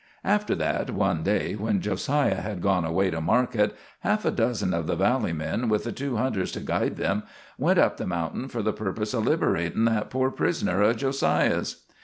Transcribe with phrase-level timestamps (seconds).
[0.23, 4.73] After that, one day, when Jo siah had gone away to market, half a dozen
[4.73, 7.21] of the valley men, with the two hunters to guide them,
[7.59, 11.83] went up the mountain for the purpose of liberating that poor prisoner o' Jo siah's.